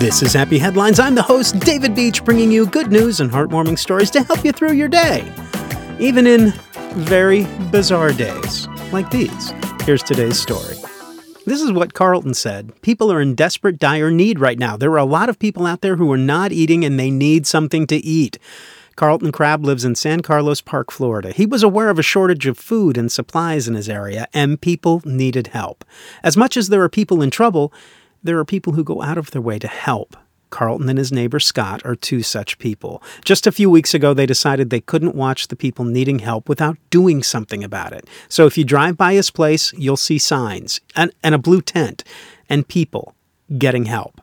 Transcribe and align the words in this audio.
This 0.00 0.22
is 0.22 0.32
Happy 0.32 0.58
Headlines. 0.58 0.98
I'm 0.98 1.14
the 1.14 1.20
host, 1.20 1.60
David 1.60 1.94
Beach, 1.94 2.24
bringing 2.24 2.50
you 2.50 2.64
good 2.64 2.90
news 2.90 3.20
and 3.20 3.30
heartwarming 3.30 3.78
stories 3.78 4.10
to 4.12 4.22
help 4.22 4.42
you 4.46 4.50
through 4.50 4.72
your 4.72 4.88
day, 4.88 5.30
even 5.98 6.26
in 6.26 6.54
very 6.94 7.46
bizarre 7.70 8.10
days 8.10 8.66
like 8.92 9.10
these. 9.10 9.52
Here's 9.82 10.02
today's 10.02 10.40
story. 10.40 10.76
This 11.44 11.60
is 11.60 11.70
what 11.70 11.92
Carlton 11.92 12.32
said. 12.32 12.80
People 12.80 13.12
are 13.12 13.20
in 13.20 13.34
desperate, 13.34 13.78
dire 13.78 14.10
need 14.10 14.40
right 14.40 14.58
now. 14.58 14.74
There 14.74 14.90
are 14.92 14.96
a 14.96 15.04
lot 15.04 15.28
of 15.28 15.38
people 15.38 15.66
out 15.66 15.82
there 15.82 15.96
who 15.96 16.10
are 16.10 16.16
not 16.16 16.50
eating 16.50 16.82
and 16.82 16.98
they 16.98 17.10
need 17.10 17.46
something 17.46 17.86
to 17.88 17.96
eat. 17.96 18.38
Carlton 18.96 19.32
Crabb 19.32 19.66
lives 19.66 19.84
in 19.84 19.94
San 19.94 20.20
Carlos 20.20 20.62
Park, 20.62 20.90
Florida. 20.90 21.30
He 21.30 21.44
was 21.44 21.62
aware 21.62 21.90
of 21.90 21.98
a 21.98 22.02
shortage 22.02 22.46
of 22.46 22.56
food 22.56 22.96
and 22.96 23.12
supplies 23.12 23.68
in 23.68 23.74
his 23.74 23.88
area, 23.88 24.28
and 24.32 24.60
people 24.60 25.02
needed 25.04 25.48
help. 25.48 25.84
As 26.22 26.38
much 26.38 26.56
as 26.56 26.68
there 26.68 26.82
are 26.82 26.88
people 26.88 27.20
in 27.20 27.30
trouble, 27.30 27.72
there 28.22 28.38
are 28.38 28.44
people 28.44 28.74
who 28.74 28.84
go 28.84 29.02
out 29.02 29.18
of 29.18 29.30
their 29.30 29.42
way 29.42 29.58
to 29.58 29.68
help. 29.68 30.16
Carlton 30.50 30.88
and 30.88 30.98
his 30.98 31.12
neighbor 31.12 31.38
Scott 31.38 31.80
are 31.84 31.94
two 31.94 32.22
such 32.22 32.58
people. 32.58 33.02
Just 33.24 33.46
a 33.46 33.52
few 33.52 33.70
weeks 33.70 33.94
ago, 33.94 34.12
they 34.12 34.26
decided 34.26 34.68
they 34.70 34.80
couldn't 34.80 35.14
watch 35.14 35.48
the 35.48 35.56
people 35.56 35.84
needing 35.84 36.18
help 36.18 36.48
without 36.48 36.76
doing 36.90 37.22
something 37.22 37.62
about 37.62 37.92
it. 37.92 38.08
So 38.28 38.46
if 38.46 38.58
you 38.58 38.64
drive 38.64 38.96
by 38.96 39.14
his 39.14 39.30
place, 39.30 39.72
you'll 39.74 39.96
see 39.96 40.18
signs 40.18 40.80
and, 40.96 41.12
and 41.22 41.34
a 41.34 41.38
blue 41.38 41.62
tent 41.62 42.02
and 42.48 42.66
people 42.66 43.14
getting 43.58 43.84
help 43.84 44.20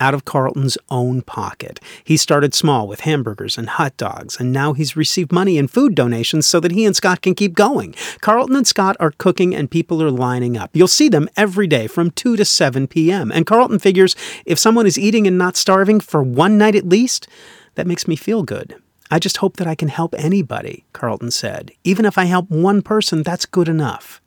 out 0.00 0.14
of 0.14 0.24
Carlton's 0.24 0.78
own 0.88 1.22
pocket. 1.22 1.78
He 2.02 2.16
started 2.16 2.54
small 2.54 2.88
with 2.88 3.00
hamburgers 3.00 3.56
and 3.56 3.68
hot 3.68 3.96
dogs, 3.96 4.40
and 4.40 4.52
now 4.52 4.72
he's 4.72 4.96
received 4.96 5.30
money 5.30 5.58
and 5.58 5.70
food 5.70 5.94
donations 5.94 6.46
so 6.46 6.58
that 6.60 6.72
he 6.72 6.84
and 6.84 6.96
Scott 6.96 7.22
can 7.22 7.34
keep 7.34 7.54
going. 7.54 7.94
Carlton 8.20 8.56
and 8.56 8.66
Scott 8.66 8.96
are 8.98 9.12
cooking, 9.12 9.54
and 9.54 9.70
people 9.70 10.02
are 10.02 10.10
lining 10.10 10.56
up. 10.56 10.70
You'll 10.72 10.88
see 10.88 11.08
them 11.08 11.28
every 11.36 11.66
day 11.66 11.86
from 11.86 12.10
2 12.10 12.36
to 12.36 12.44
7 12.44 12.86
p.m. 12.88 13.30
And 13.30 13.46
Carlton 13.46 13.78
figures 13.78 14.16
if 14.44 14.58
someone 14.58 14.86
is 14.86 14.98
eating 14.98 15.26
and 15.26 15.38
not 15.38 15.56
starving 15.56 16.00
for 16.00 16.22
one 16.22 16.58
night 16.58 16.74
at 16.74 16.88
least, 16.88 17.28
that 17.74 17.86
makes 17.86 18.08
me 18.08 18.16
feel 18.16 18.42
good. 18.42 18.76
I 19.10 19.18
just 19.18 19.38
hope 19.38 19.56
that 19.56 19.66
I 19.66 19.74
can 19.74 19.88
help 19.88 20.14
anybody, 20.16 20.84
Carlton 20.92 21.32
said. 21.32 21.72
Even 21.82 22.04
if 22.04 22.16
I 22.16 22.24
help 22.24 22.48
one 22.48 22.80
person, 22.80 23.22
that's 23.22 23.44
good 23.44 23.68
enough. 23.68 24.20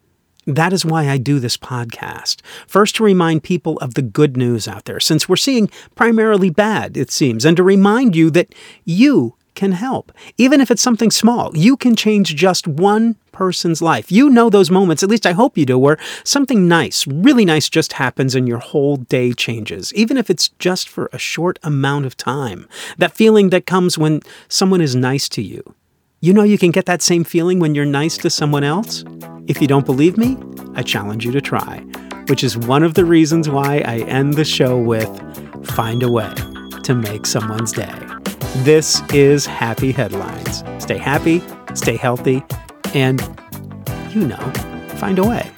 That 0.46 0.74
is 0.74 0.86
why 0.86 1.10
I 1.10 1.18
do 1.18 1.40
this 1.40 1.58
podcast. 1.58 2.42
First, 2.68 2.96
to 2.98 3.04
remind 3.04 3.44
people 3.44 3.78
of 3.78 3.94
the 3.94 4.02
good 4.02 4.36
news 4.36 4.68
out 4.68 4.86
there, 4.86 5.00
since 5.00 5.30
we're 5.30 5.36
seeing 5.36 5.70
primarily 5.96 6.50
bad, 6.50 6.98
it 6.98 7.12
seems, 7.12 7.46
and 7.46 7.56
to 7.58 7.64
remind 7.64 8.16
you 8.16 8.30
that 8.32 8.54
you 8.84 9.36
can 9.56 9.74
help. 9.74 10.12
Even 10.38 10.60
if 10.62 10.72
it's 10.72 10.82
something 10.82 11.12
small, 11.12 11.56
you 11.56 11.78
can 11.78 11.96
change 11.96 12.36
just 12.36 12.68
one 12.68 13.16
person's 13.32 13.82
life. 13.82 14.12
You 14.12 14.30
know 14.30 14.50
those 14.50 14.72
moments, 14.72 15.04
at 15.04 15.10
least 15.10 15.26
I 15.26 15.32
hope 15.32 15.58
you 15.58 15.66
do, 15.66 15.78
where 15.78 15.98
something 16.24 16.68
nice, 16.68 17.08
really 17.08 17.46
nice, 17.46 17.70
just 17.70 17.94
happens 17.94 18.36
and 18.36 18.48
your 18.48 18.60
whole 18.60 18.98
day 18.98 19.32
changes, 19.34 19.94
even 19.94 20.18
if 20.18 20.30
it's 20.30 20.50
just 20.60 20.90
for 20.90 21.10
a 21.14 21.18
short 21.18 21.60
amount 21.64 22.06
of 22.06 22.18
time. 22.18 22.68
That 22.98 23.14
feeling 23.16 23.50
that 23.52 23.66
comes 23.66 23.98
when 23.98 24.22
someone 24.50 24.82
is 24.82 24.96
nice 24.96 25.30
to 25.30 25.42
you. 25.42 25.76
You 26.20 26.34
know 26.34 26.44
you 26.44 26.58
can 26.58 26.72
get 26.72 26.86
that 26.86 27.02
same 27.02 27.24
feeling 27.24 27.60
when 27.60 27.76
you're 27.76 27.86
nice 27.86 28.18
to 28.20 28.30
someone 28.30 28.64
else? 28.64 29.04
If 29.46 29.62
you 29.62 29.68
don't 29.68 29.86
believe 29.86 30.18
me, 30.18 30.38
I 30.74 30.84
challenge 30.84 31.26
you 31.26 31.32
to 31.34 31.42
try, 31.42 31.80
which 32.28 32.46
is 32.46 32.58
one 32.58 32.82
of 32.82 32.94
the 32.94 33.04
reasons 33.04 33.50
why 33.50 33.80
I 33.86 34.00
end 34.08 34.36
the 34.36 34.46
show 34.46 34.78
with 34.78 35.10
Find 35.72 36.02
a 36.02 36.10
Way 36.10 36.34
to 36.84 36.96
Make 36.96 37.26
Someone's 37.26 37.74
Day. 37.74 37.94
This 38.58 39.02
is 39.12 39.46
Happy 39.46 39.92
Headlines. 39.92 40.64
Stay 40.82 40.98
happy, 40.98 41.44
stay 41.74 41.98
healthy, 41.98 42.42
and, 42.94 43.20
you 44.12 44.26
know, 44.26 44.52
find 44.96 45.20
a 45.20 45.28
way 45.28 45.52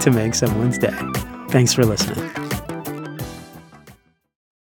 to 0.00 0.10
make 0.10 0.34
someone's 0.34 0.78
day. 0.78 0.98
Thanks 1.50 1.72
for 1.72 1.84
listening. 1.84 2.49